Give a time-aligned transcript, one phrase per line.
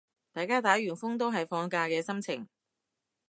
[0.33, 2.47] 大家打完風都係放假嘅心情